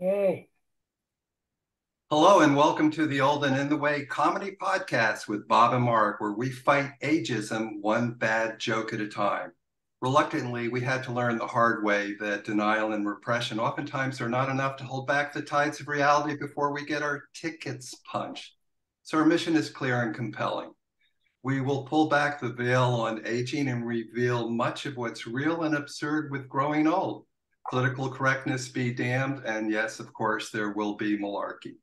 [0.00, 0.48] Yay.
[2.08, 5.82] Hello and welcome to the Old and in the Way comedy podcast with Bob and
[5.82, 9.50] Mark, where we fight ageism one bad joke at a time.
[10.00, 14.48] Reluctantly, we had to learn the hard way that denial and repression oftentimes are not
[14.48, 18.52] enough to hold back the tides of reality before we get our tickets punched.
[19.02, 20.70] So our mission is clear and compelling.
[21.42, 25.74] We will pull back the veil on aging and reveal much of what's real and
[25.74, 27.24] absurd with growing old.
[27.70, 31.76] Political correctness be damned, and yes, of course, there will be malarkey.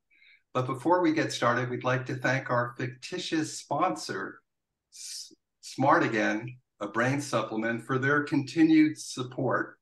[0.54, 4.40] But before we get started, we'd like to thank our fictitious sponsor,
[5.62, 9.78] Smart Again, a brain supplement, for their continued support.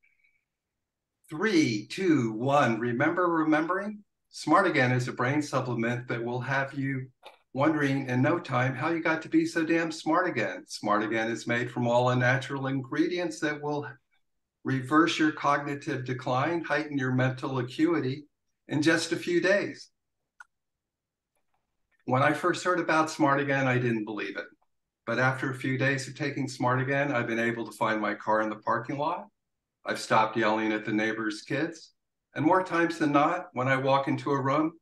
[1.29, 2.79] Three, two, one.
[2.79, 4.03] Remember remembering?
[4.29, 7.07] Smart Again is a brain supplement that will have you
[7.53, 10.65] wondering in no time how you got to be so damn smart again.
[10.67, 13.87] Smart Again is made from all the natural ingredients that will
[14.63, 18.25] reverse your cognitive decline, heighten your mental acuity
[18.67, 19.89] in just a few days.
[22.05, 24.45] When I first heard about Smart Again, I didn't believe it.
[25.05, 28.13] But after a few days of taking Smart Again, I've been able to find my
[28.13, 29.27] car in the parking lot.
[29.85, 31.91] I've stopped yelling at the neighbor's kids.
[32.35, 34.73] And more times than not, when I walk into a room,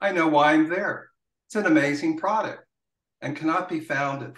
[0.00, 1.08] I know why I'm there.
[1.46, 2.64] It's an amazing product
[3.20, 4.36] and cannot be found at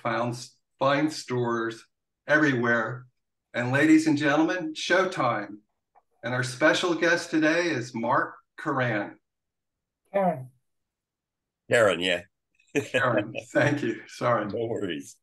[0.78, 1.84] fine stores
[2.26, 3.06] everywhere.
[3.58, 5.56] And ladies and gentlemen, showtime.
[6.22, 9.16] And our special guest today is Mark Karen.
[10.12, 10.46] Karen.
[11.68, 12.20] Karen, yeah.
[12.92, 14.00] Karen, thank you.
[14.06, 14.46] Sorry.
[14.46, 15.16] No worries.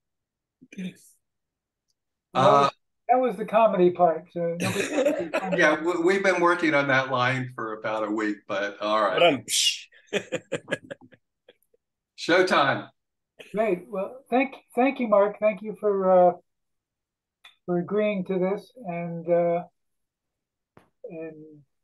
[2.33, 2.69] Uh,
[3.07, 4.25] that was the comedy part.
[4.33, 4.57] So
[5.55, 9.45] yeah, we've been working on that line for about a week, but all right.
[10.11, 10.21] But I'm
[12.19, 12.89] Showtime.
[13.53, 13.85] Great.
[13.87, 15.37] Well, thank thank you, Mark.
[15.39, 16.33] Thank you for uh,
[17.65, 18.71] for agreeing to this.
[18.85, 19.63] And uh,
[21.09, 21.35] and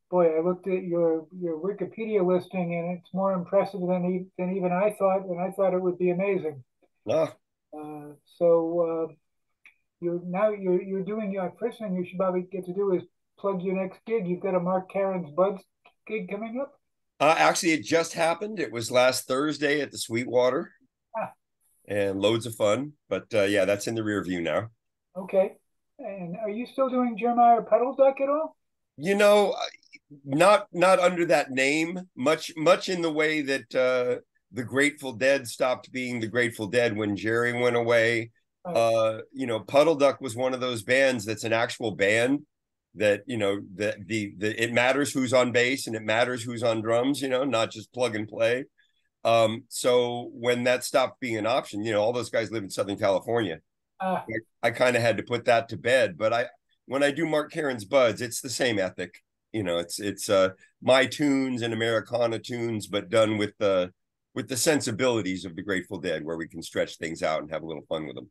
[0.10, 4.72] boy, I looked at your your Wikipedia listing, and it's more impressive than than even
[4.72, 6.64] I thought, and I thought it would be amazing.
[7.06, 7.30] No.
[7.74, 9.14] Uh, so uh,
[10.02, 13.04] you're now you're you're doing your first thing you should probably get to do is
[13.40, 14.28] plug your next gig.
[14.28, 15.64] You've got a Mark Karan's Buds
[16.08, 16.74] gig coming up.
[17.20, 18.60] Uh, actually, it just happened.
[18.60, 20.72] It was last Thursday at the Sweetwater,
[21.16, 21.32] ah.
[21.88, 22.94] and loads of fun.
[23.10, 24.70] But uh, yeah, that's in the rear view now.
[25.16, 25.54] Okay.
[26.06, 28.56] And are you still doing Jemimah Puddleduck at all?
[28.98, 29.56] You know,
[30.26, 32.00] not not under that name.
[32.16, 36.96] Much much in the way that uh, the Grateful Dead stopped being the Grateful Dead
[36.96, 38.32] when Jerry went away.
[38.64, 42.42] Uh, you know, Puddle Duck was one of those bands that's an actual band
[42.96, 46.64] that you know the, the the it matters who's on bass and it matters who's
[46.64, 47.22] on drums.
[47.22, 48.66] You know, not just plug and play.
[49.24, 52.70] Um, so when that stopped being an option, you know, all those guys live in
[52.70, 53.60] Southern California.
[54.02, 54.22] Uh,
[54.64, 56.18] I, I kind of had to put that to bed.
[56.18, 56.48] But I
[56.86, 59.16] when I do Mark Karan's Buds, it's the same ethic.
[59.54, 60.50] You know, it's it's uh
[60.82, 63.92] my tunes and Americana tunes, but done with the
[64.34, 67.64] with the sensibilities of the Grateful Dead, where we can stretch things out and have
[67.64, 68.30] a little fun with them.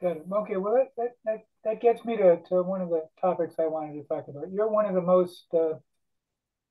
[0.00, 0.22] Good.
[0.30, 0.56] Okay.
[0.56, 3.94] Well, that, that, that, that gets me to, to one of the topics I wanted
[3.94, 4.52] to talk about.
[4.52, 5.74] You're one of the most uh,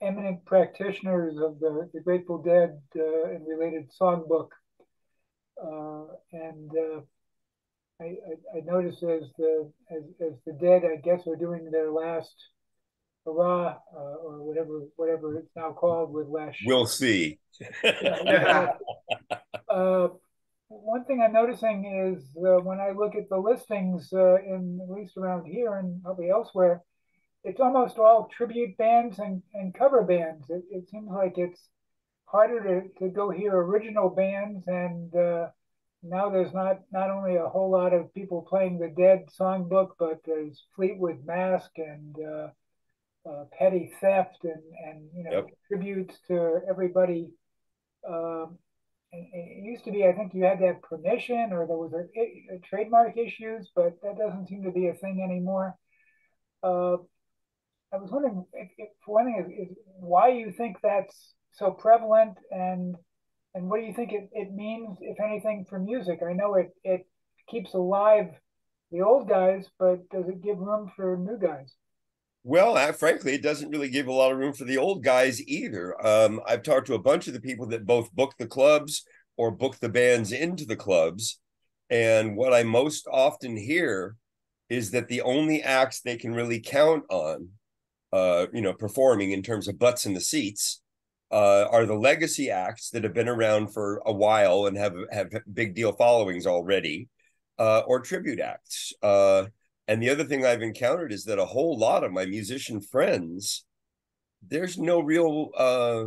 [0.01, 4.49] eminent practitioners of the, the Grateful Dead uh, and related songbook.
[5.61, 7.01] Uh, and uh,
[8.03, 11.91] I, I, I, noticed as the as, as the Dead, I guess, are doing their
[11.91, 12.35] last
[13.25, 16.57] hurrah uh, or whatever whatever it's now called with last.
[16.65, 17.39] We'll see.
[17.83, 18.73] yeah,
[19.69, 20.09] uh,
[20.67, 24.89] one thing I'm noticing is uh, when I look at the listings, uh, in at
[24.89, 26.81] least around here and probably elsewhere,
[27.43, 30.49] it's almost all tribute bands and, and cover bands.
[30.49, 31.61] It, it seems like it's
[32.25, 35.47] harder to, to go hear original bands, and uh,
[36.03, 40.19] now there's not not only a whole lot of people playing the Dead songbook, but
[40.25, 45.45] there's Fleetwood Mac and uh, uh, Petty Theft and and you know yep.
[45.67, 47.31] tributes to everybody.
[48.07, 48.57] Um,
[49.13, 52.55] it used to be, I think you had to have permission or there was a,
[52.55, 55.75] a trademark issues, but that doesn't seem to be a thing anymore.
[56.63, 56.97] Uh,
[57.93, 61.69] I was wondering, if, if, for one thing, is, is, why you think that's so
[61.69, 62.95] prevalent, and
[63.55, 66.19] and what do you think it, it means, if anything, for music?
[66.27, 67.07] I know it it
[67.49, 68.27] keeps alive
[68.91, 71.73] the old guys, but does it give room for new guys?
[72.43, 75.41] Well, uh, frankly, it doesn't really give a lot of room for the old guys
[75.47, 75.95] either.
[76.05, 79.05] Um, I've talked to a bunch of the people that both book the clubs
[79.37, 81.39] or book the bands into the clubs.
[81.89, 84.17] And what I most often hear
[84.69, 87.49] is that the only acts they can really count on,
[88.11, 90.81] uh, you know, performing in terms of butts in the seats,
[91.31, 95.29] uh, are the legacy acts that have been around for a while and have have
[95.53, 97.07] big deal followings already,
[97.59, 98.93] uh, or tribute acts.
[99.01, 99.45] Uh,
[99.87, 103.65] and the other thing I've encountered is that a whole lot of my musician friends
[104.49, 106.05] there's no real uh,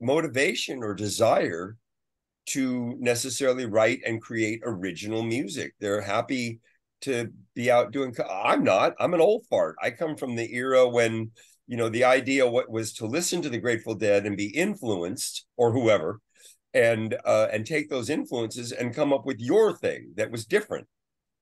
[0.00, 1.76] motivation or desire
[2.46, 5.74] to necessarily write and create original music.
[5.80, 6.60] They're happy
[7.02, 8.14] to be out doing.
[8.28, 8.94] I'm not.
[8.98, 9.76] I'm an old fart.
[9.82, 11.30] I come from the era when
[11.68, 15.46] you know the idea what was to listen to the Grateful Dead and be influenced
[15.56, 16.20] or whoever,
[16.72, 20.88] and uh, and take those influences and come up with your thing that was different.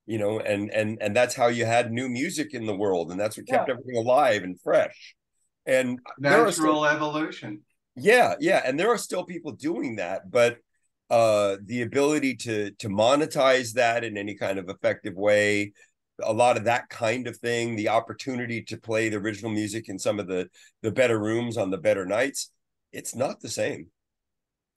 [0.05, 3.19] You know, and and and that's how you had new music in the world, and
[3.19, 3.75] that's what kept yeah.
[3.75, 5.15] everything alive and fresh.
[5.65, 7.63] And natural still, evolution.
[7.95, 10.59] Yeah, yeah, and there are still people doing that, but
[11.09, 15.73] uh the ability to to monetize that in any kind of effective way
[16.23, 19.99] a lot of that kind of thing the opportunity to play the original music in
[19.99, 20.49] some of the
[20.83, 22.51] the better rooms on the better nights
[22.93, 23.89] it's not the same.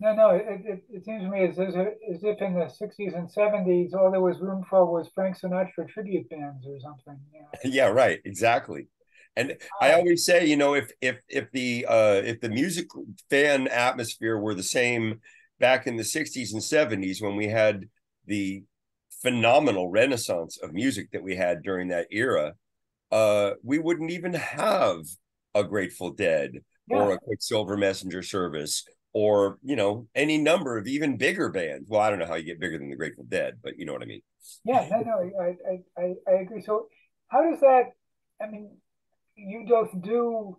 [0.02, 3.18] No no it, it, it seems to me as, as, as if in the 60s
[3.18, 7.60] and 70s all there was room for was frank sinatra tribute bands or something yeah,
[7.66, 8.88] yeah right exactly.
[9.36, 12.88] And I always say, you know, if if if the uh, if the music
[13.30, 15.22] fan atmosphere were the same
[15.60, 17.86] back in the 60s and 70s when we had
[18.26, 18.64] the
[19.22, 22.54] phenomenal renaissance of music that we had during that era,
[23.12, 25.02] uh, we wouldn't even have
[25.56, 26.98] a Grateful Dead yeah.
[26.98, 31.88] or a Quicksilver Messenger Service or you know any number of even bigger bands.
[31.90, 33.94] Well, I don't know how you get bigger than the Grateful Dead, but you know
[33.94, 34.22] what I mean.
[34.64, 36.62] Yeah, no, no, I, I, I agree.
[36.62, 36.88] So,
[37.28, 37.92] how does that?
[38.42, 38.70] I mean,
[39.36, 40.58] you both do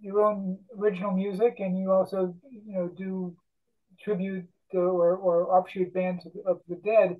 [0.00, 3.34] your own original music, and you also, you know, do
[4.02, 7.16] tribute or, or offshoot bands of, of the dead.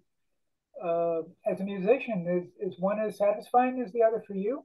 [0.83, 2.27] Uh, as a musician,
[2.61, 4.65] is, is one as satisfying as the other for you?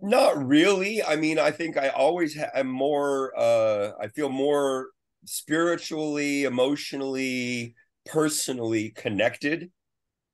[0.00, 1.02] Not really.
[1.02, 4.88] I mean, I think I always ha- am more, uh, I feel more
[5.26, 7.74] spiritually, emotionally,
[8.06, 9.70] personally connected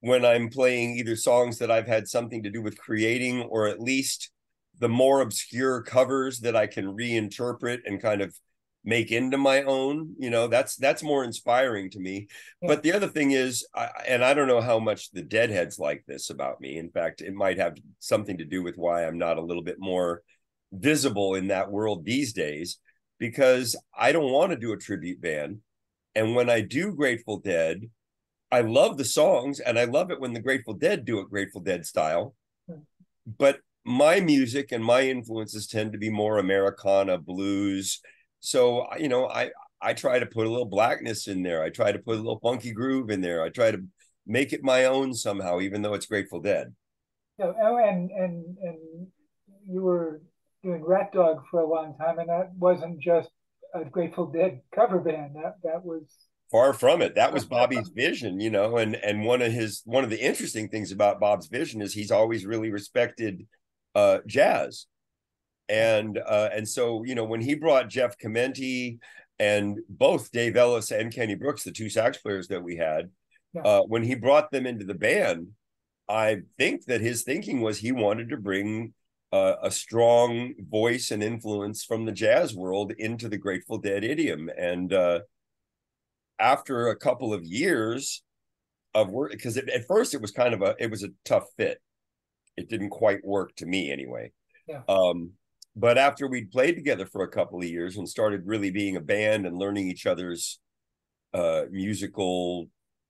[0.01, 3.81] when I'm playing either songs that I've had something to do with creating or at
[3.81, 4.31] least
[4.79, 8.39] the more obscure covers that I can reinterpret and kind of
[8.87, 12.29] make into my own you know that's that's more inspiring to me
[12.63, 12.69] yeah.
[12.69, 16.05] but the other thing is I, and i don't know how much the deadheads like
[16.07, 19.39] this about me in fact it might have something to do with why i'm not
[19.39, 20.23] a little bit more
[20.73, 22.79] visible in that world these days
[23.19, 25.59] because i don't want to do a tribute band
[26.15, 27.91] and when i do grateful dead
[28.53, 31.61] i love the songs and i love it when the grateful dead do it grateful
[31.61, 32.37] dead style
[32.69, 32.79] hmm.
[33.39, 38.01] but my music and my influences tend to be more americana blues
[38.41, 39.51] so you know, I
[39.81, 41.63] I try to put a little blackness in there.
[41.63, 43.43] I try to put a little funky groove in there.
[43.43, 43.83] I try to
[44.27, 46.75] make it my own somehow, even though it's Grateful Dead.
[47.39, 49.07] Yeah, oh, and and and
[49.69, 50.23] you were
[50.63, 53.31] doing Rat Dog for a long time, and that wasn't just
[53.75, 55.37] a Grateful Dead cover band.
[55.37, 56.05] That that was
[56.51, 57.15] far from it.
[57.15, 60.69] That was Bobby's vision, you know, and and one of his one of the interesting
[60.69, 63.47] things about Bob's vision is he's always really respected
[63.95, 64.87] uh, jazz
[65.69, 68.99] and uh, and so you know when he brought Jeff Chimenti
[69.39, 73.11] and both Dave Ellis and Kenny Brooks, the two sax players that we had,
[73.53, 73.63] yeah.
[73.63, 75.49] uh, when he brought them into the band,
[76.09, 78.95] I think that his thinking was he wanted to bring
[79.33, 84.51] uh, a strong voice and influence from the jazz world into the Grateful Dead idiom.
[84.57, 85.21] And uh,
[86.39, 88.23] after a couple of years
[88.95, 91.79] of work, because at first it was kind of a it was a tough fit.
[92.57, 94.33] It didn't quite work to me anyway.
[94.67, 94.83] Yeah.
[94.89, 95.33] Um,
[95.77, 99.01] but after we'd played together for a couple of years and started really being a
[99.01, 100.59] band and learning each other's
[101.35, 102.69] uh, musical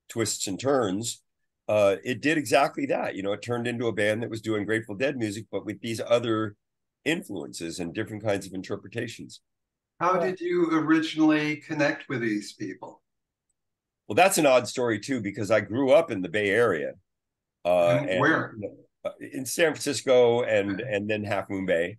[0.09, 1.23] twists and turns,
[1.69, 3.15] uh, it did exactly that.
[3.15, 5.79] You know, it turned into a band that was doing Grateful Dead music, but with
[5.79, 6.55] these other
[7.05, 9.39] influences and different kinds of interpretations.
[9.99, 13.01] How did you originally connect with these people?
[14.07, 16.93] Well, that's an odd story too, because I grew up in the Bay Area.
[17.65, 18.55] Uh, and, and where?
[19.05, 21.97] Uh, in San Francisco and and then Half Moon Bay.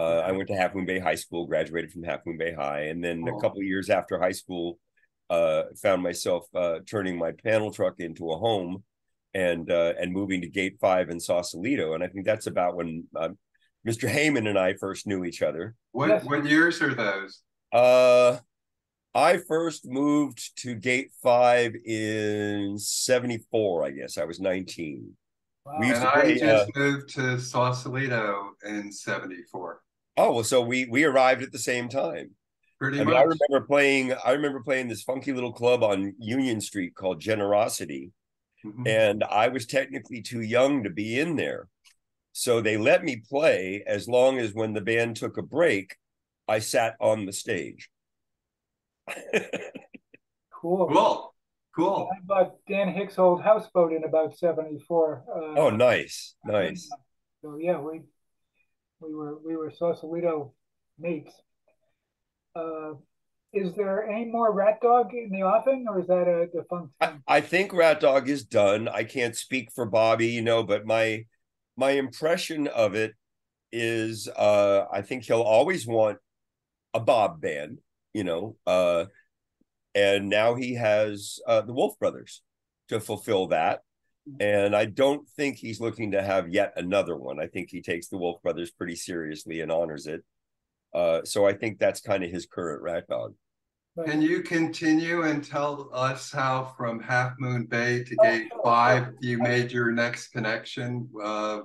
[0.00, 2.84] Uh, I went to Half Moon Bay High School, graduated from Half Moon Bay High,
[2.84, 3.36] and then oh.
[3.36, 4.78] a couple years after high school,
[5.28, 8.82] uh, found myself uh, turning my panel truck into a home,
[9.34, 13.08] and uh, and moving to Gate Five in Sausalito, and I think that's about when
[13.14, 14.04] Mr.
[14.04, 15.74] Um, Heyman and I first knew each other.
[15.92, 17.42] What what years are those?
[17.70, 18.38] Uh,
[19.14, 23.84] I first moved to Gate Five in '74.
[23.84, 25.14] I guess I was 19.
[25.66, 25.76] Wow.
[25.78, 29.82] We used and to play, I just uh, moved to Sausalito in '74.
[30.20, 32.32] Oh well, so we we arrived at the same time.
[32.78, 33.12] Pretty I much.
[33.14, 34.12] Mean, I remember playing.
[34.22, 38.12] I remember playing this funky little club on Union Street called Generosity,
[38.62, 38.86] mm-hmm.
[38.86, 41.68] and I was technically too young to be in there,
[42.32, 45.96] so they let me play as long as when the band took a break,
[46.46, 47.88] I sat on the stage.
[50.52, 50.86] cool.
[50.86, 51.34] Cool.
[51.74, 52.10] Cool.
[52.12, 55.24] I bought Dan Hicks' old houseboat in about '74.
[55.26, 56.90] Uh, oh, nice, nice.
[57.40, 58.02] So yeah, we
[59.00, 60.52] We were we were Sausalito
[60.98, 61.32] mates.
[62.54, 62.92] Uh,
[63.52, 66.92] is there any more Rat Dog in the offing, or is that a defunct?
[67.00, 68.88] I, I, think Rat Dog is done.
[68.88, 71.24] I can't speak for Bobby, you know, but my
[71.76, 73.14] my impression of it
[73.72, 76.18] is, uh, I think he'll always want
[76.94, 77.78] a Bob band,
[78.12, 79.06] you know, uh,
[79.94, 82.42] and now he has uh, the Wolf Brothers
[82.88, 83.80] to fulfill that.
[84.38, 87.40] And I don't think he's looking to have yet another one.
[87.40, 90.22] I think he takes the Wolf Brothers pretty seriously and honors it.
[90.94, 93.34] Uh, so I think that's kind of his current rat dog.
[94.06, 99.38] Can you continue and tell us how from Half Moon Bay to Gate Five you
[99.38, 101.60] made your next connection uh,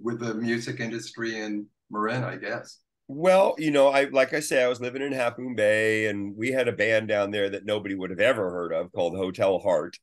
[0.00, 2.24] with the music industry in Marin?
[2.24, 2.78] I guess.
[3.08, 6.34] Well, you know, I like I say, I was living in Half Moon Bay, and
[6.36, 9.58] we had a band down there that nobody would have ever heard of called Hotel
[9.58, 9.98] Heart,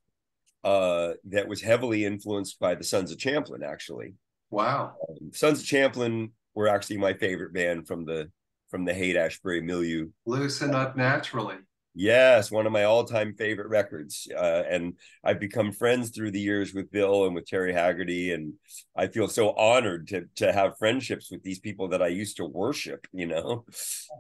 [0.64, 3.64] uh, that was heavily influenced by the Sons of Champlin.
[3.64, 4.14] Actually,
[4.50, 8.32] wow, um, Sons of Champlin were actually my favorite band from the
[8.70, 10.10] from the Haight Ashbury milieu.
[10.26, 11.58] Loosen up naturally.
[12.00, 16.72] Yes, one of my all-time favorite records, uh, and I've become friends through the years
[16.72, 18.54] with Bill and with Terry Haggerty, and
[18.96, 22.46] I feel so honored to to have friendships with these people that I used to
[22.46, 23.08] worship.
[23.14, 23.66] You know,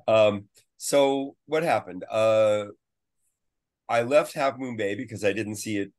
[0.08, 0.46] um,
[0.78, 2.04] so what happened?
[2.10, 2.66] Uh,
[3.88, 5.92] I left Half Moon Bay because I didn't see it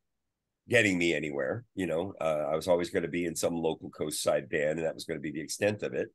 [0.69, 1.65] getting me anywhere.
[1.75, 4.79] You know, uh, I was always going to be in some local coast side band,
[4.79, 6.09] and that was going to be the extent of it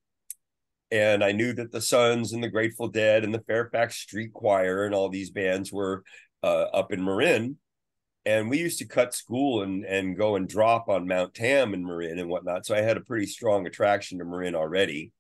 [0.95, 4.85] and I knew that the Sons and the Grateful Dead and the Fairfax Street Choir
[4.85, 6.05] and all these bands were
[6.45, 7.59] uh, up in Marin.
[8.27, 11.85] And we used to cut school and and go and drop on Mount Tam and
[11.85, 12.65] Marin and whatnot.
[12.65, 15.13] So I had a pretty strong attraction to Marin already.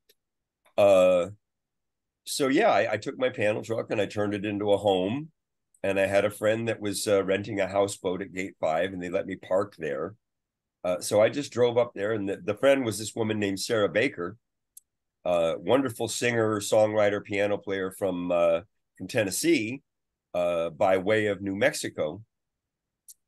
[0.79, 1.26] Uh,
[2.25, 5.31] so yeah, I, I took my panel truck and I turned it into a home.
[5.85, 9.03] And I had a friend that was uh, renting a houseboat at Gate Five, and
[9.03, 10.14] they let me park there.
[10.83, 13.61] Uh, so I just drove up there, and the, the friend was this woman named
[13.61, 14.38] Sarah Baker,
[15.26, 18.61] uh, wonderful singer, songwriter, piano player from uh,
[18.97, 19.83] from Tennessee,
[20.33, 22.23] uh, by way of New Mexico,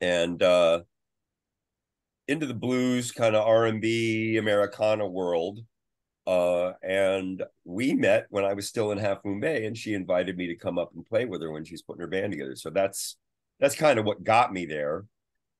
[0.00, 0.80] and uh,
[2.26, 5.60] into the blues kind of R and B Americana world.
[6.26, 10.36] Uh, and we met when I was still in Half Moon Bay, and she invited
[10.36, 12.56] me to come up and play with her when she's putting her band together.
[12.56, 13.16] So that's
[13.60, 15.04] that's kind of what got me there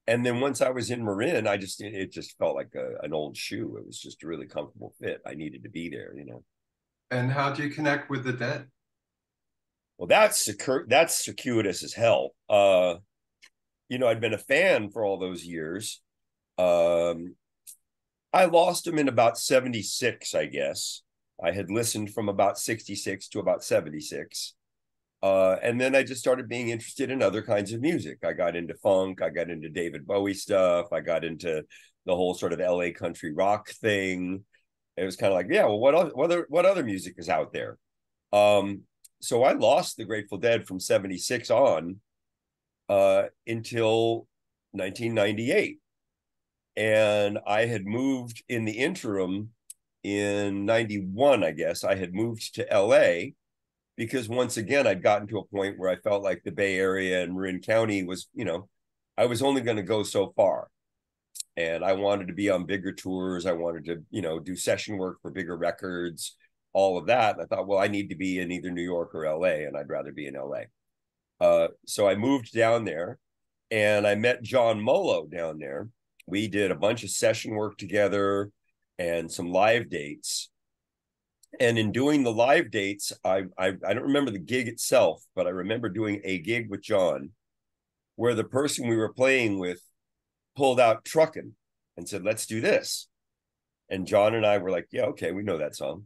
[0.09, 3.13] and then once I was in Marin, I just it just felt like a, an
[3.13, 3.77] old shoe.
[3.77, 5.21] It was just a really comfortable fit.
[5.27, 6.45] I needed to be there, you know.
[7.11, 8.67] And how do you connect with the dead?
[9.99, 10.49] Well, that's.
[10.87, 12.35] That's circuitous as hell.
[12.49, 12.97] Uh,
[13.89, 16.01] you know, I'd been a fan for all those years.
[16.59, 17.35] Um,
[18.37, 21.01] I lost him in about seventy six, I guess.
[21.43, 24.53] I had listened from about sixty six to about seventy six.
[25.23, 28.19] Uh, and then I just started being interested in other kinds of music.
[28.23, 31.65] I got into funk, I got into David Bowie stuff, I got into
[32.05, 34.45] the whole sort of LA country rock thing.
[34.99, 37.31] It was kind of like, yeah, well, what other, what other, what other music is
[37.31, 37.79] out there?
[38.35, 38.83] Um,
[39.23, 42.01] so I lost the Grateful Dead from 76 on
[42.91, 44.29] uh, until
[44.73, 45.79] 1998.
[46.77, 49.51] And I had moved in the interim
[50.03, 51.85] in 91, I guess.
[51.85, 53.33] I had moved to LA
[53.97, 57.23] because once again I'd gotten to a point where I felt like the Bay Area
[57.23, 58.69] and Marin County was, you know,
[59.17, 60.69] I was only going to go so far.
[61.57, 63.47] And I wanted to be on bigger tours.
[63.47, 66.37] I wanted to, you know, do session work for bigger records,
[66.75, 67.37] all of that.
[67.37, 69.75] And I thought, well, I need to be in either New York or LA, and
[69.75, 70.65] I'd rather be in LA.
[71.41, 73.19] Uh, so I moved down there
[73.71, 75.89] and I met John Molo down there.
[76.27, 78.51] We did a bunch of session work together
[78.99, 80.51] and some live dates
[81.61, 85.47] and in doing the live dates, I, I I don't remember the gig itself, but
[85.47, 87.31] I remember doing a gig with John,
[88.17, 89.81] where the person we were playing with
[90.57, 91.55] pulled out trucking
[91.97, 93.09] and said, "Let's do this,"
[93.89, 96.05] and John and I were like, "Yeah, okay, we know that song,"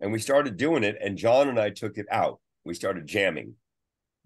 [0.00, 2.40] and we started doing it, and John and I took it out.
[2.64, 3.56] We started jamming,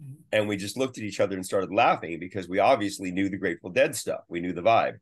[0.02, 0.14] mm-hmm.
[0.32, 3.38] and we just looked at each other and started laughing because we obviously knew the
[3.38, 4.20] Grateful Dead stuff.
[4.28, 4.98] We knew the vibe.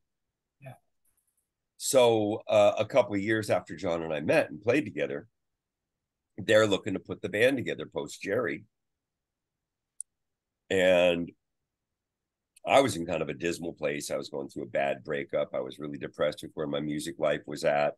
[1.82, 5.26] So uh, a couple of years after John and I met and played together,
[6.37, 8.64] they're looking to put the band together post Jerry.
[10.68, 11.32] And
[12.66, 14.10] I was in kind of a dismal place.
[14.10, 15.54] I was going through a bad breakup.
[15.54, 17.94] I was really depressed with where my music life was at.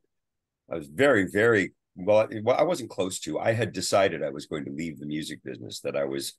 [0.70, 3.40] I was very, very well, I wasn't close to.
[3.40, 6.34] I had decided I was going to leave the music business, that I was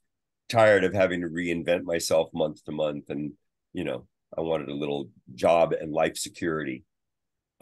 [0.47, 3.09] tired of having to reinvent myself month to month.
[3.09, 3.33] And,
[3.73, 4.07] you know,
[4.37, 6.85] I wanted a little job and life security.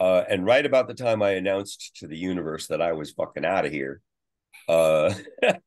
[0.00, 3.44] Uh, and right about the time I announced to the universe that I was fucking
[3.44, 4.00] out of here,
[4.68, 5.60] uh, the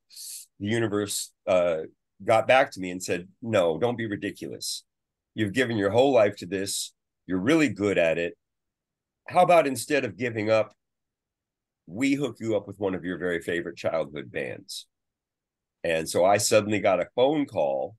[0.59, 1.81] universe uh,
[2.23, 4.83] got back to me and said, No, don't be ridiculous.
[5.33, 6.93] You've given your whole life to this,
[7.27, 8.37] you're really good at it.
[9.27, 10.73] How about instead of giving up,
[11.87, 14.87] we hook you up with one of your very favorite childhood bands.
[15.83, 17.95] And so I suddenly got a phone call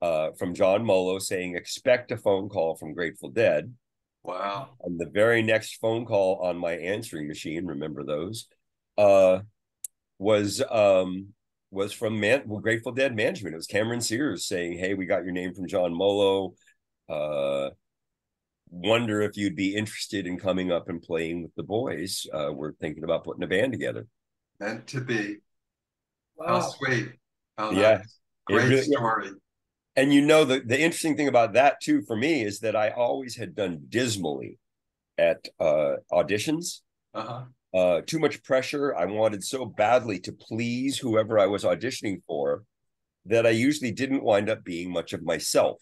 [0.00, 3.72] uh, from John Molo saying, expect a phone call from Grateful Dead.
[4.24, 4.70] Wow.
[4.82, 8.48] And the very next phone call on my answering machine, remember those,
[8.96, 9.40] uh,
[10.18, 11.28] was um,
[11.70, 13.52] was from Man- well, Grateful Dead management.
[13.52, 16.54] It was Cameron Sears saying, "Hey, we got your name from John Molo.
[17.08, 17.70] Uh,
[18.70, 22.26] wonder if you'd be interested in coming up and playing with the boys.
[22.32, 24.06] Uh, we're thinking about putting a band together."
[24.58, 25.36] Meant to be.
[26.36, 26.46] Wow.
[26.46, 27.10] How sweet.
[27.58, 27.96] How Yeah.
[27.98, 28.18] nice.
[28.46, 29.30] Great really- story.
[29.96, 32.90] And you know the the interesting thing about that too for me is that I
[32.90, 34.58] always had done dismally
[35.18, 36.80] at uh, auditions.
[37.14, 37.44] Uh-huh.
[37.72, 38.92] uh, too much pressure.
[38.94, 42.64] I wanted so badly to please whoever I was auditioning for
[43.26, 45.80] that I usually didn't wind up being much of myself.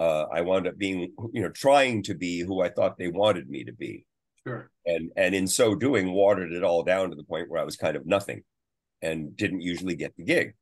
[0.00, 3.50] Uh, I wound up being, you know, trying to be who I thought they wanted
[3.50, 4.06] me to be,
[4.46, 4.70] Sure.
[4.86, 7.76] and and in so doing, watered it all down to the point where I was
[7.76, 8.42] kind of nothing,
[9.02, 10.54] and didn't usually get the gig.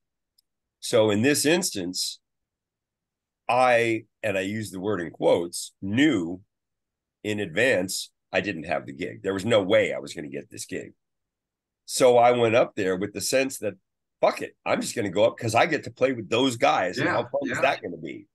[0.81, 2.19] So in this instance,
[3.49, 6.41] I and I use the word in quotes knew
[7.25, 9.23] in advance I didn't have the gig.
[9.23, 10.93] There was no way I was going to get this gig.
[11.87, 13.75] So I went up there with the sense that
[14.21, 16.57] fuck it, I'm just going to go up because I get to play with those
[16.57, 16.99] guys.
[16.99, 18.27] and Yeah, how fun is that going to be?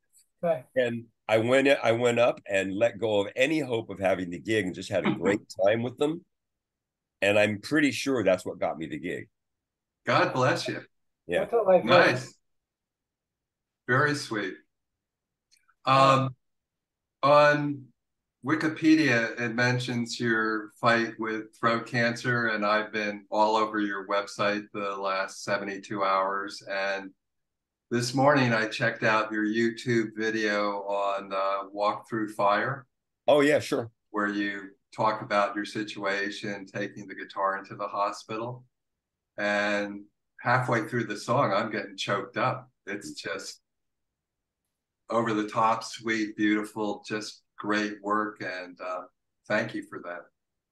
[0.41, 0.65] Right.
[0.75, 4.39] And I went I went up and let go of any hope of having the
[4.39, 6.25] gig and just had a great time with them.
[7.21, 9.29] And I'm pretty sure that's what got me the gig.
[10.05, 10.81] God bless you.
[11.27, 11.41] Yeah.
[11.41, 11.83] What's it like?
[11.83, 12.33] Uh, nice.
[13.87, 14.55] Very sweet.
[15.85, 16.35] Um,
[17.21, 17.83] on
[18.45, 24.65] Wikipedia, it mentions your fight with throat cancer, and I've been all over your website
[24.73, 26.61] the last 72 hours.
[26.69, 27.11] And
[27.89, 32.85] this morning, I checked out your YouTube video on uh, Walk Through Fire,
[33.27, 33.89] Oh yeah, sure.
[34.11, 38.65] where you talk about your situation, taking the guitar into the hospital.
[39.37, 40.03] And
[40.41, 42.69] halfway through the song, I'm getting choked up.
[42.85, 43.61] It's just
[45.13, 48.41] over the top, sweet, beautiful, just great work.
[48.41, 49.01] And uh,
[49.47, 50.21] thank you for that.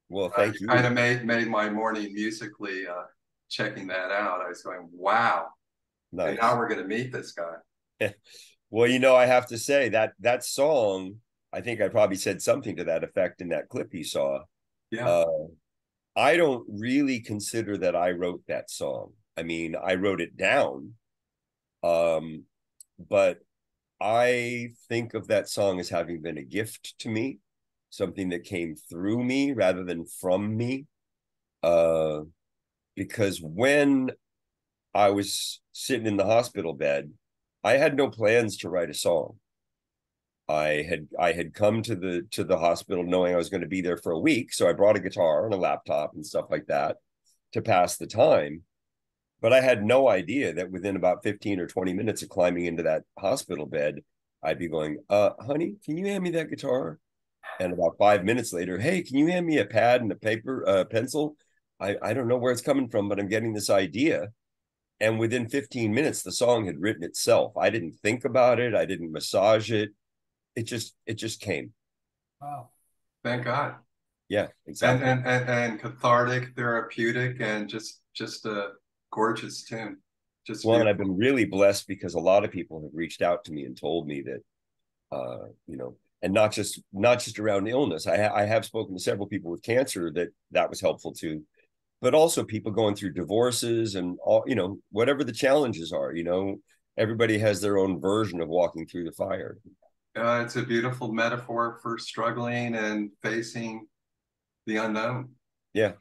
[0.10, 0.68] Well, thank you.
[0.68, 3.04] Kind of made made my morning musically uh,
[3.50, 4.42] checking that out.
[4.42, 5.48] I was going, wow.
[6.12, 6.30] Nice.
[6.30, 8.14] And now we're going to meet this guy.
[8.74, 11.16] Well, you know, I have to say that that song,
[11.52, 14.40] I think I probably said something to that effect in that clip you saw.
[14.92, 15.10] Yeah.
[15.10, 15.48] Uh,
[16.16, 19.12] I don't really consider that I wrote that song.
[19.36, 20.94] I mean, I wrote it down,
[21.84, 22.46] um,
[22.98, 23.40] but
[24.02, 27.38] I think of that song as having been a gift to me,
[27.92, 30.88] something that came through me rather than from me.
[31.62, 32.22] Uh,
[32.96, 34.12] because when
[34.96, 37.12] I was sitting in the hospital bed,
[37.64, 39.36] I had no plans to write a song.
[40.50, 43.68] I had I had come to the to the hospital knowing I was going to
[43.68, 46.48] be there for a week, so I brought a guitar and a laptop and stuff
[46.50, 46.98] like that
[47.54, 48.64] to pass the time.
[49.42, 52.84] But I had no idea that within about 15 or 20 minutes of climbing into
[52.84, 54.02] that hospital bed,
[54.44, 57.00] I'd be going, uh, honey, can you hand me that guitar?
[57.60, 60.68] And about five minutes later, hey, can you hand me a pad and a paper,
[60.68, 61.38] uh, pencil?
[61.80, 64.30] I, I don't know where it's coming from, but I'm getting this idea.
[65.00, 67.58] And within 15 minutes, the song had written itself.
[67.58, 68.76] I didn't think about it.
[68.76, 69.92] I didn't massage it.
[70.56, 71.74] It just, it just came.
[72.42, 72.70] Wow.
[73.24, 73.76] Thank God.
[74.30, 74.48] Yeah,
[74.84, 75.04] And, exactly.
[75.04, 78.74] and and and cathartic, therapeutic, and just just a
[79.12, 79.98] gorgeous tune.
[80.46, 83.44] Just Well, and I've been really blessed because a lot of people have reached out
[83.46, 84.42] to me and told me that,
[85.16, 88.08] uh, you know, and not just not just around illness.
[88.08, 91.44] I ha- I have spoken to several people with cancer that that was helpful to,
[92.02, 96.14] but also people going through divorces and all, you know, whatever the challenges are.
[96.14, 96.60] You know,
[96.98, 99.58] everybody has their own version of walking through the fire.
[100.16, 103.88] Uh, it's a beautiful metaphor for struggling and facing
[104.66, 105.30] the unknown.
[105.74, 105.94] Yeah.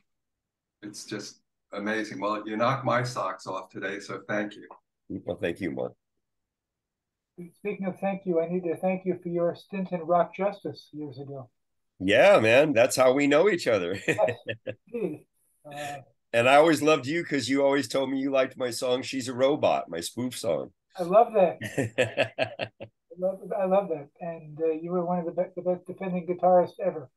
[0.82, 1.39] It's just
[1.72, 2.20] amazing.
[2.20, 4.68] Well, you knocked my socks off today, so thank you.
[5.24, 5.92] Well, thank you, Mark.
[7.56, 10.88] Speaking of thank you, I need to thank you for your stint in Rock Justice
[10.92, 11.48] years ago.
[11.98, 13.98] Yeah, man, that's how we know each other.
[14.92, 15.26] Indeed.
[15.66, 15.96] Uh,
[16.32, 19.28] and I always loved you because you always told me you liked my song "She's
[19.28, 20.70] a Robot," my spoof song.
[20.98, 21.58] I love that.
[22.78, 24.08] I love, I love that.
[24.20, 27.10] And uh, you were one of the best, the best defending guitarists ever.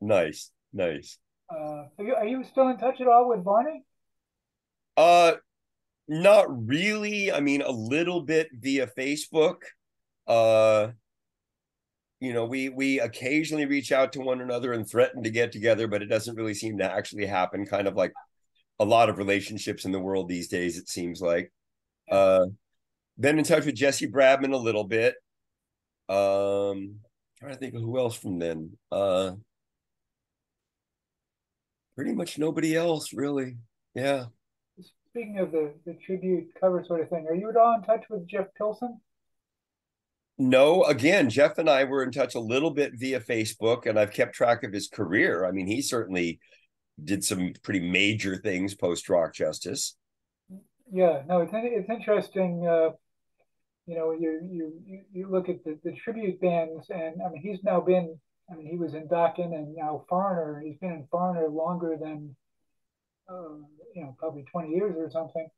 [0.00, 1.18] nice, nice.
[1.52, 3.84] Uh, are, you, are you still in touch at all with Barney?
[4.96, 5.34] Uh,
[6.08, 7.30] not really.
[7.32, 9.56] I mean, a little bit via Facebook.
[10.26, 10.88] Uh,
[12.20, 15.88] you know, we we occasionally reach out to one another and threaten to get together,
[15.88, 17.66] but it doesn't really seem to actually happen.
[17.66, 18.12] Kind of like
[18.78, 21.52] a lot of relationships in the world these days, it seems like.
[22.10, 22.46] Uh,
[23.18, 25.14] been in touch with Jesse Bradman a little bit.
[26.08, 27.00] Um,
[27.38, 28.76] trying to think of who else from then.
[28.90, 29.32] Uh,
[31.94, 33.56] pretty much nobody else, really.
[33.94, 34.26] Yeah.
[35.10, 38.04] Speaking of the, the tribute cover sort of thing, are you at all in touch
[38.08, 39.00] with Jeff Pilson?
[40.38, 44.12] No, again, Jeff and I were in touch a little bit via Facebook, and I've
[44.12, 45.44] kept track of his career.
[45.44, 46.40] I mean, he certainly
[47.02, 49.96] did some pretty major things post Rock Justice.
[50.90, 52.66] Yeah, no, it's it's interesting.
[52.66, 52.90] Uh,
[53.86, 54.40] you know, you
[54.86, 58.18] you you look at the, the tribute bands, and I mean, he's now been.
[58.52, 60.62] I mean, he was in Dokken and now Foreigner.
[60.64, 62.36] He's been in Foreigner longer than,
[63.28, 63.54] uh,
[63.94, 65.48] you know, probably twenty years or something.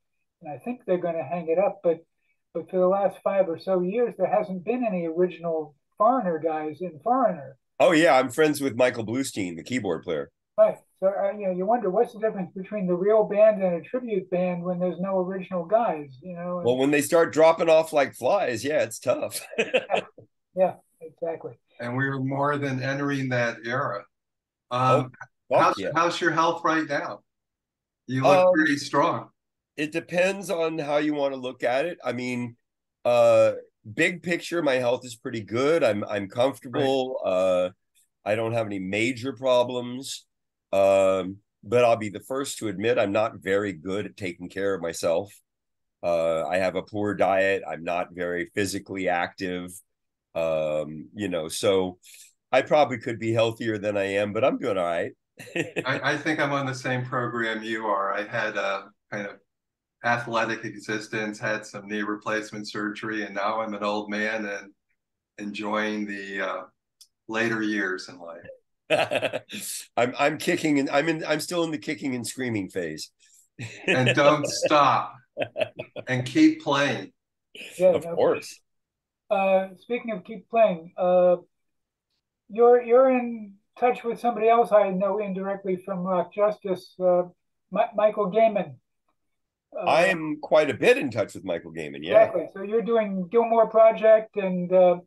[0.42, 2.04] And I think they're going to hang it up, but
[2.52, 6.80] but for the last five or so years, there hasn't been any original Foreigner guys
[6.80, 7.56] in Foreigner.
[7.80, 10.30] Oh yeah, I'm friends with Michael Bluestein, the keyboard player.
[10.56, 10.76] Right.
[11.00, 13.80] So uh, you know, you wonder what's the difference between the real band and a
[13.80, 16.10] tribute band when there's no original guys.
[16.22, 16.62] You know.
[16.64, 19.44] Well, when they start dropping off like flies, yeah, it's tough.
[19.58, 20.00] yeah.
[20.54, 21.58] yeah, exactly.
[21.84, 24.04] And we were more than entering that era.
[24.70, 25.12] Um,
[25.52, 25.90] oh, how's, yeah.
[25.94, 27.20] how's your health right now?
[28.06, 29.28] You look um, pretty strong.
[29.76, 31.98] It depends on how you want to look at it.
[32.02, 32.56] I mean,
[33.04, 33.52] uh,
[33.92, 35.84] big picture, my health is pretty good.
[35.84, 37.20] I'm I'm comfortable.
[37.24, 37.30] Right.
[37.30, 37.70] Uh,
[38.24, 40.24] I don't have any major problems.
[40.72, 44.74] Um, but I'll be the first to admit I'm not very good at taking care
[44.74, 45.32] of myself.
[46.02, 47.62] Uh, I have a poor diet.
[47.66, 49.70] I'm not very physically active.
[50.34, 51.98] Um, you know, so
[52.50, 55.12] I probably could be healthier than I am, but I'm doing all right.
[55.84, 58.14] I, I, think I'm on the same program you are.
[58.14, 59.36] I had a kind of
[60.04, 64.72] athletic existence, had some knee replacement surgery, and now I'm an old man and
[65.38, 66.62] enjoying the uh,
[67.28, 68.46] later years in life.
[69.96, 73.10] I'm I'm kicking and I'm in I'm still in the kicking and screaming phase.
[73.86, 75.14] and don't stop.
[76.06, 77.12] And keep playing.
[77.78, 78.60] Yeah, of no, course.
[79.34, 81.36] Uh, speaking of keep playing, uh,
[82.48, 87.22] you're you're in touch with somebody else I know indirectly from Rock Justice, uh,
[87.72, 88.76] Michael Gehman.
[89.76, 92.04] Uh, I am quite a bit in touch with Michael Gehman.
[92.04, 92.24] Yeah.
[92.24, 92.46] Exactly.
[92.54, 94.98] So you're doing Gilmour Project and uh,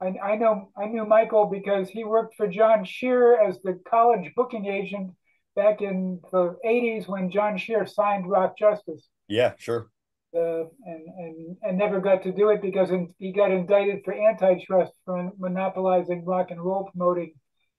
[0.00, 4.32] I, I know I knew Michael because he worked for John Shearer as the college
[4.36, 5.10] booking agent
[5.56, 9.08] back in the 80s when John Shearer signed Rock Justice.
[9.26, 9.88] Yeah, sure.
[10.32, 15.32] And, and and never got to do it because he got indicted for antitrust for
[15.38, 17.32] monopolizing rock and roll promoting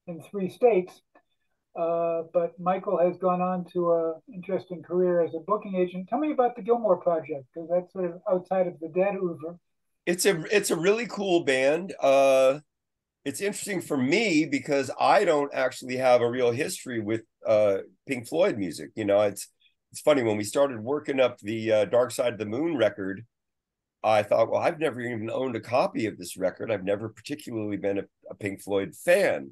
[0.07, 0.99] in three states.
[1.77, 6.09] Uh, but Michael has gone on to an interesting career as a booking agent.
[6.09, 9.59] Tell me about the Gilmour Project because that's sort of outside of the dead oeuvre
[10.07, 11.93] it's a it's a really cool band.
[12.01, 12.59] Uh,
[13.25, 18.27] it's interesting for me because I don't actually have a real history with uh, Pink
[18.27, 18.91] Floyd music.
[18.95, 19.49] You know, it's
[19.91, 23.25] it's funny when we started working up the uh, Dark Side of the Moon record.
[24.03, 26.71] I thought, well, I've never even owned a copy of this record.
[26.71, 29.51] I've never particularly been a, a Pink Floyd fan.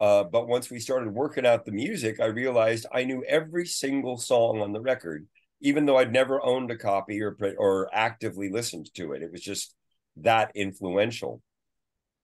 [0.00, 4.18] Uh, but once we started working out the music, I realized I knew every single
[4.18, 5.26] song on the record
[5.60, 9.22] even though I'd never owned a copy or or actively listened to it.
[9.22, 9.74] It was just
[10.16, 11.42] that influential.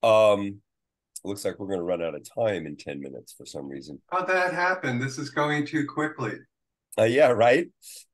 [0.01, 0.61] Um,
[1.23, 4.01] looks like we're going to run out of time in 10 minutes for some reason.
[4.11, 4.99] How'd that happen?
[4.99, 6.33] This is going too quickly.
[6.97, 7.67] Uh, yeah, right.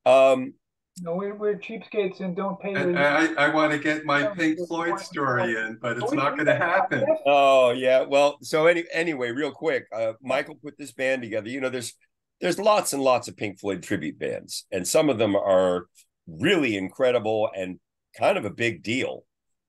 [0.06, 0.54] Um,
[1.02, 2.74] no, we're, we're cheapskates and don't pay.
[2.74, 6.48] And, I, I want to get my Pink Floyd story in, but it's not going
[6.48, 7.06] to happen.
[7.26, 11.50] Oh yeah, well, so any anyway, real quick, uh, Michael put this band together.
[11.50, 11.94] You know, there's
[12.42, 15.86] there's lots and lots of Pink Floyd tribute bands, and some of them are
[16.28, 17.80] really incredible and
[18.18, 19.24] kind of a big deal.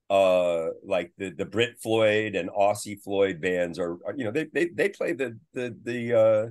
[0.09, 4.45] Uh, like the the Brit Floyd and Aussie Floyd bands are, are you know, they
[4.53, 6.47] they they play the the the uh,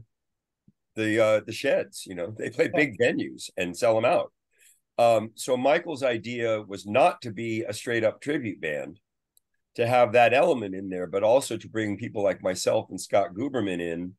[1.01, 2.05] the uh, the sheds.
[2.07, 4.33] You know, they play big venues and sell them out.
[4.99, 9.01] Um, so Michael's idea was not to be a straight up tribute band,
[9.77, 13.35] to have that element in there, but also to bring people like myself and Scott
[13.35, 14.15] Guberman in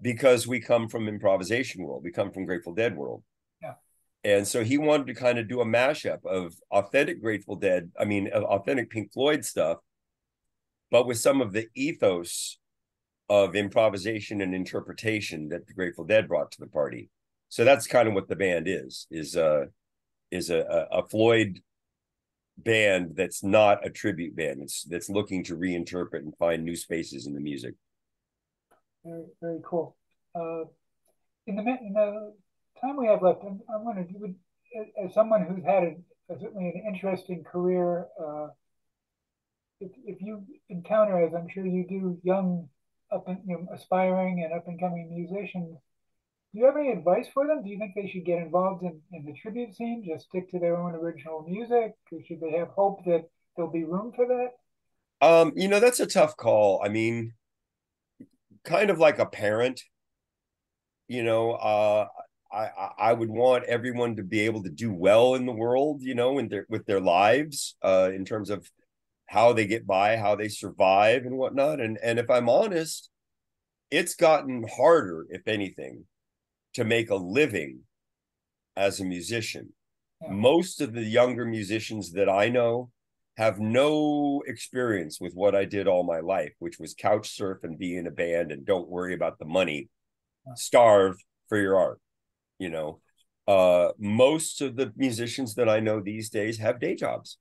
[0.00, 2.04] because we come from improvisation world.
[2.04, 3.22] We come from Grateful Dead world.
[3.60, 3.74] Yeah.
[4.24, 8.04] And so he wanted to kind of do a mashup of authentic Grateful Dead, I
[8.04, 9.78] mean, authentic Pink Floyd stuff,
[10.90, 12.58] but with some of the ethos
[13.38, 17.04] of improvisation and interpretation that the Grateful Dead brought to the party.
[17.48, 19.64] So that's kind of what the band is, is uh
[20.38, 20.60] is a,
[21.00, 21.50] a Floyd
[22.56, 24.56] band that's not a tribute band.
[24.62, 27.74] It's that's looking to reinterpret and find new spaces in the music.
[29.04, 29.96] Very, very cool.
[30.34, 30.64] Uh,
[31.46, 32.08] in the in the
[32.80, 33.84] time we have left, I'm, I'm
[35.04, 35.94] as someone who's had a,
[36.40, 38.48] certainly an interesting career, uh,
[39.80, 42.68] if, if you encounter, as I'm sure you do, young,
[43.12, 45.78] up and you know, aspiring and up and coming musicians,
[46.52, 47.62] do you have any advice for them?
[47.62, 50.58] Do you think they should get involved in, in the tribute scene, just stick to
[50.58, 51.94] their own original music?
[52.10, 55.26] Or should they have hope that there'll be room for that?
[55.26, 56.82] Um, you know, that's a tough call.
[56.84, 57.32] I mean,
[58.64, 59.82] kind of like a parent
[61.12, 62.06] you know, uh,
[62.50, 66.14] I I would want everyone to be able to do well in the world, you
[66.14, 68.70] know, in their with their lives, uh, in terms of
[69.32, 71.80] how they get by, how they survive, and whatnot.
[71.80, 73.08] And and if I'm honest,
[73.90, 76.04] it's gotten harder, if anything,
[76.74, 77.80] to make a living
[78.76, 79.72] as a musician.
[80.20, 80.32] Yeah.
[80.32, 82.90] Most of the younger musicians that I know
[83.38, 87.78] have no experience with what I did all my life, which was couch surf and
[87.78, 89.88] be in a band and don't worry about the money.
[90.56, 91.16] Starve
[91.48, 92.00] for your art.
[92.58, 93.00] You know,
[93.48, 97.38] uh, most of the musicians that I know these days have day jobs.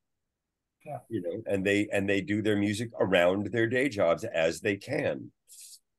[0.86, 0.98] Yeah.
[1.10, 4.78] You know, and they and they do their music around their day jobs as they
[4.78, 5.32] can.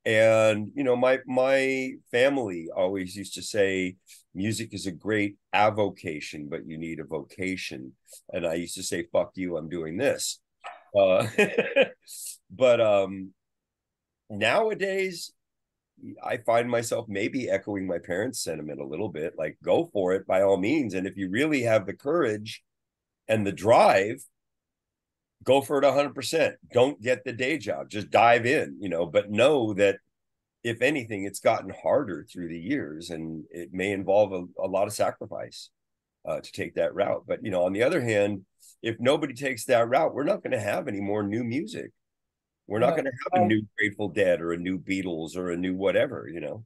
[0.05, 3.97] And you know, my my family always used to say
[4.35, 7.93] music is a great avocation, but you need a vocation.
[8.33, 10.41] And I used to say, fuck you, I'm doing this.
[10.99, 11.27] Uh,
[12.51, 13.33] but um,
[14.31, 15.33] nowadays,
[16.25, 20.27] I find myself maybe echoing my parents' sentiment a little bit like, go for it
[20.27, 20.95] by all means.
[20.95, 22.63] And if you really have the courage
[23.29, 24.25] and the drive,
[25.43, 26.55] go for it 100%.
[26.73, 29.99] Don't get the day job, just dive in, you know, but know that
[30.65, 34.87] if anything, it's gotten harder through the years and it may involve a, a lot
[34.87, 35.71] of sacrifice
[36.25, 37.25] uh, to take that route.
[37.27, 38.45] But, you know, on the other hand,
[38.83, 41.91] if nobody takes that route, we're not going to have any more new music.
[42.69, 45.57] We're not going to have a new Grateful Dead or a new Beatles or a
[45.57, 46.65] new whatever, you know.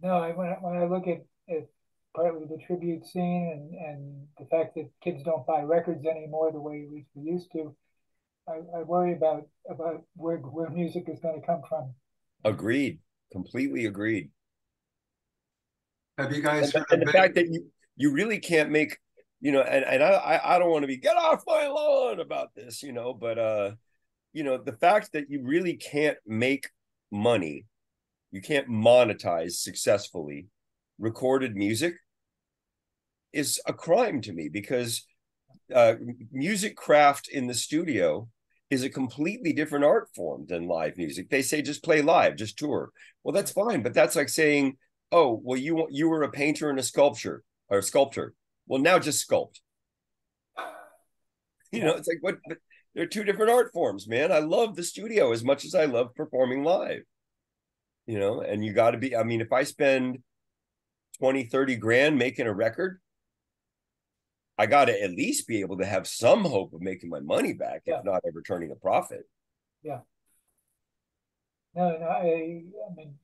[0.00, 1.66] No, I, when I, when I look at, at
[2.14, 6.60] partly the tribute scene and, and the fact that kids don't buy records anymore the
[6.60, 7.74] way we used to,
[8.48, 11.94] I, I worry about about where where music is going to come from.
[12.44, 12.98] Agreed.
[13.30, 14.30] Completely agreed.
[16.18, 18.98] Have you guys and, and the fact that you you really can't make
[19.40, 22.54] you know and, and I I don't want to be get off my lawn about
[22.54, 23.72] this you know but uh
[24.32, 26.68] you know the fact that you really can't make
[27.10, 27.64] money
[28.30, 30.48] you can't monetize successfully
[30.98, 31.94] recorded music
[33.32, 35.06] is a crime to me because
[35.74, 35.96] uh,
[36.30, 38.28] music craft in the studio
[38.70, 41.28] is a completely different art form than live music.
[41.28, 42.90] They say just play live, just tour.
[43.22, 44.78] Well, that's fine, but that's like saying,
[45.10, 48.34] "Oh, well, you you were a painter and a sculpture or a sculptor.
[48.66, 49.60] Well, now just sculpt."
[51.70, 52.38] You know, it's like what
[52.94, 54.32] they're two different art forms, man.
[54.32, 57.02] I love the studio as much as I love performing live.
[58.06, 60.18] You know, and you got to be I mean, if I spend
[61.18, 63.01] 20, 30 grand making a record,
[64.62, 67.52] I got to at least be able to have some hope of making my money
[67.52, 67.98] back, yeah.
[67.98, 69.28] if not ever turning a profit.
[69.82, 69.98] Yeah.
[71.74, 73.14] No, no, I, I mean,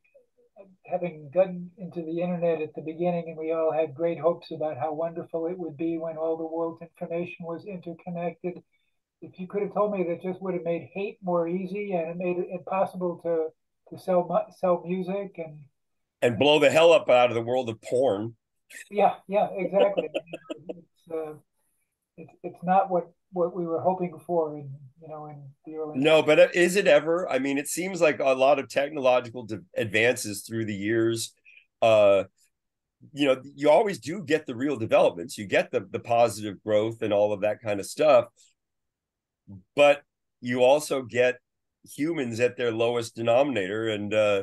[0.84, 4.78] having gotten into the internet at the beginning, and we all had great hopes about
[4.78, 8.60] how wonderful it would be when all the world's information was interconnected.
[9.22, 12.10] If you could have told me that just would have made hate more easy and
[12.10, 13.50] it made it impossible to
[13.90, 14.26] to sell
[14.58, 15.60] sell music and
[16.20, 18.34] and blow the hell up out of the world of porn.
[18.90, 20.10] Yeah, yeah, exactly
[21.10, 21.34] uh,
[22.16, 25.98] it's it's not what what we were hoping for in you know in the early.
[25.98, 27.28] No, but is it ever?
[27.28, 31.32] I mean, it seems like a lot of technological advances through the years.
[31.80, 32.24] Uh,
[33.12, 35.38] you know, you always do get the real developments.
[35.38, 38.26] You get the the positive growth and all of that kind of stuff,
[39.76, 40.02] but
[40.40, 41.36] you also get
[41.96, 44.42] humans at their lowest denominator and uh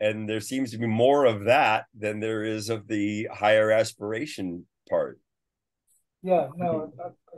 [0.00, 4.66] and there seems to be more of that than there is of the higher aspiration
[4.88, 5.18] part
[6.22, 6.92] yeah, no.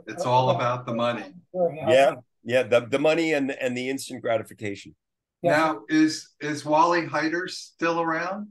[0.07, 1.33] It's all about the money.
[1.53, 4.95] Yeah, yeah, the, the money and the, and the instant gratification.
[5.41, 5.51] Yeah.
[5.51, 8.47] Now, is is Wally Heider still around?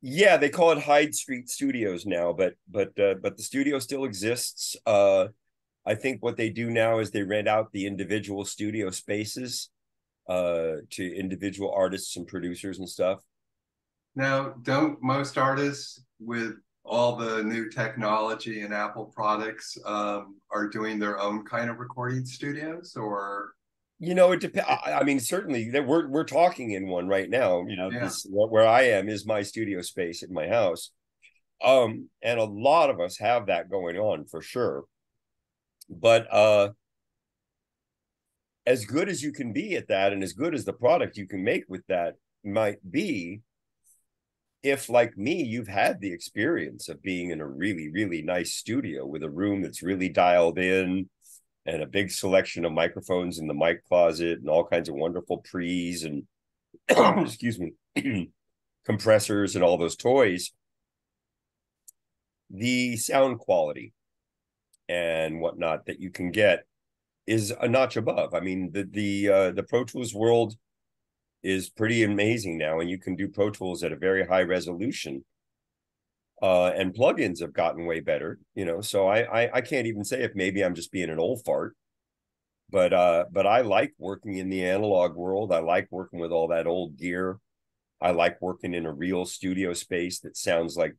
[0.00, 4.04] Yeah, they call it Hyde Street Studios now, but but uh, but the studio still
[4.04, 4.76] exists.
[4.86, 5.28] Uh,
[5.84, 9.70] I think what they do now is they rent out the individual studio spaces
[10.28, 13.20] uh, to individual artists and producers and stuff.
[14.14, 16.54] Now, don't most artists with
[16.86, 22.24] all the new technology and Apple products um, are doing their own kind of recording
[22.24, 23.54] studios, or
[23.98, 24.68] you know, it depends.
[24.84, 27.64] I mean, certainly we're we're talking in one right now.
[27.66, 28.04] You know, yeah.
[28.04, 30.90] this, where I am is my studio space in my house,
[31.64, 34.84] um, and a lot of us have that going on for sure.
[35.88, 36.70] But uh,
[38.66, 41.26] as good as you can be at that, and as good as the product you
[41.26, 43.40] can make with that might be,
[44.62, 49.06] if like me you've had the experience of being in a really really nice studio
[49.06, 51.08] with a room that's really dialed in
[51.66, 55.38] and a big selection of microphones in the mic closet and all kinds of wonderful
[55.38, 56.24] pre's and
[56.88, 57.72] excuse me
[58.84, 60.52] compressors and all those toys
[62.50, 63.92] the sound quality
[64.88, 66.64] and whatnot that you can get
[67.26, 68.34] is a notch above.
[68.34, 70.54] I mean the the uh, the pro tools world
[71.46, 75.24] is pretty amazing now, and you can do Pro Tools at a very high resolution.
[76.42, 78.80] Uh, and plugins have gotten way better, you know.
[78.80, 81.76] So I, I I can't even say if maybe I'm just being an old fart,
[82.68, 85.52] but uh, but I like working in the analog world.
[85.52, 87.38] I like working with all that old gear.
[88.00, 90.94] I like working in a real studio space that sounds like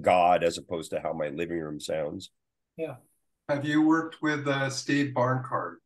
[0.00, 2.30] God as opposed to how my living room sounds.
[2.76, 2.96] Yeah.
[3.48, 5.76] Have you worked with uh, Steve Barncard?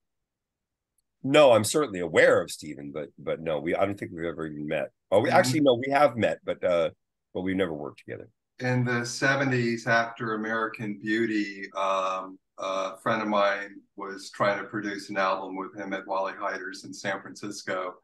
[1.26, 4.46] No, I'm certainly aware of Stephen, but but no, we I don't think we've ever
[4.46, 4.90] even met.
[5.10, 6.90] Oh, we actually no, we have met, but uh,
[7.32, 8.28] but we've never worked together.
[8.60, 15.08] In the '70s, after American Beauty, um, a friend of mine was trying to produce
[15.08, 17.94] an album with him at Wally Heider's in San Francisco,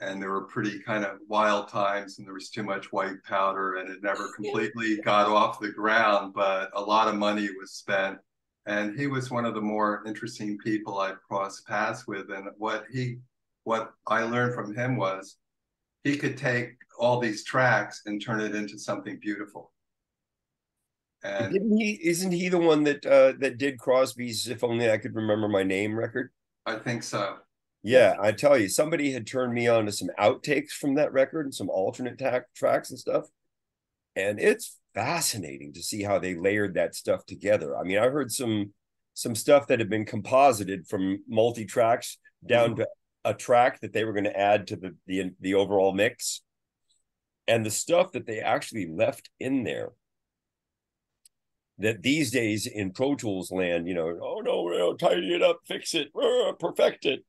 [0.00, 3.76] and there were pretty kind of wild times, and there was too much white powder,
[3.76, 6.34] and it never completely got off the ground.
[6.34, 8.18] But a lot of money was spent
[8.66, 12.30] and he was one of the more interesting people I've crossed paths with.
[12.30, 13.18] And what he,
[13.64, 15.36] what I learned from him was,
[16.02, 19.72] he could take all these tracks and turn it into something beautiful.
[21.22, 21.98] And Didn't he?
[22.02, 25.62] Isn't he the one that uh, that did Crosby's "If Only I Could Remember My
[25.62, 26.30] Name" record?
[26.66, 27.36] I think so.
[27.82, 31.46] Yeah, I tell you, somebody had turned me on to some outtakes from that record
[31.46, 33.24] and some alternate ta- tracks and stuff,
[34.14, 37.76] and it's fascinating to see how they layered that stuff together.
[37.76, 38.72] I mean, I heard some
[39.14, 42.80] some stuff that had been composited from multi tracks down mm-hmm.
[42.80, 42.88] to
[43.24, 46.42] a track that they were going to add to the, the the overall mix,
[47.48, 49.90] and the stuff that they actually left in there.
[51.78, 55.58] That these days in Pro Tools land, you know, oh no, we'll tidy it up,
[55.66, 56.12] fix it,
[56.60, 57.24] perfect it.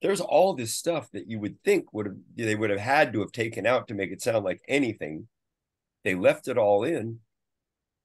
[0.00, 3.20] There's all this stuff that you would think would have they would have had to
[3.20, 5.28] have taken out to make it sound like anything
[6.04, 7.20] they left it all in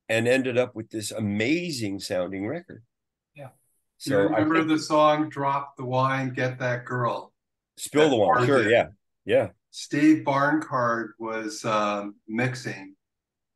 [0.08, 2.84] and ended up with this amazing sounding record.
[3.36, 3.50] Yeah.
[3.98, 7.34] So you remember think, the song Drop the Wine, Get That Girl?
[7.78, 8.88] Spill the Wine, sure, yeah.
[9.26, 9.50] Yeah.
[9.72, 12.96] Steve Barncard was um, mixing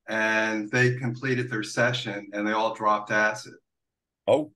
[0.08, 3.54] and they completed their session and they all dropped acid.
[4.28, 4.52] Oh.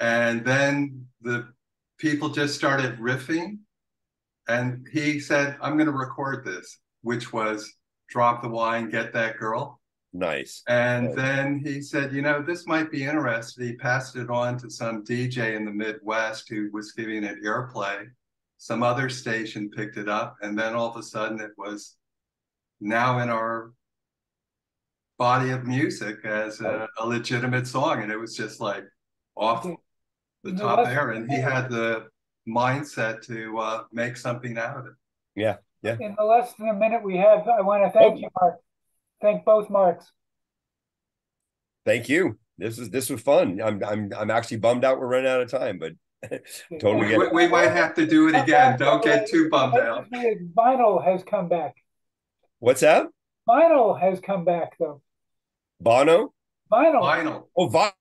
[0.00, 1.48] And then the
[1.98, 3.58] people just started riffing
[4.48, 7.72] and he said, I'm going to record this, which was
[8.08, 9.80] drop the wine, get that girl.
[10.12, 10.62] Nice.
[10.68, 11.16] And nice.
[11.16, 13.66] then he said, you know, this might be interesting.
[13.66, 18.06] He passed it on to some DJ in the Midwest who was giving it airplay.
[18.58, 21.96] Some other station picked it up, and then all of a sudden it was
[22.80, 23.72] now in our
[25.18, 28.02] body of music as a, a legitimate song.
[28.02, 28.84] And it was just like
[29.36, 29.66] off
[30.44, 31.10] the top there.
[31.10, 32.06] And he had the
[32.48, 34.92] mindset to uh, make something out of it.
[35.34, 35.56] Yeah.
[35.84, 35.96] Yeah.
[36.00, 38.18] In the less than a minute we have, I want to thank oh.
[38.18, 38.56] you, Mark.
[39.20, 40.10] Thank both Marks.
[41.84, 42.38] Thank you.
[42.56, 43.60] This is this was fun.
[43.62, 45.92] I'm I'm I'm actually bummed out we're running out of time, but
[46.80, 48.78] totally we, we, might have to do it again.
[48.78, 50.10] Don't get too bummed out.
[50.10, 51.74] Vinyl has come back.
[52.60, 53.08] What's that?
[53.46, 55.02] Vinyl has come back though.
[55.80, 56.32] Bono?
[56.72, 57.02] Vinyl.
[57.02, 57.42] Vinyl.
[57.54, 57.68] Oh,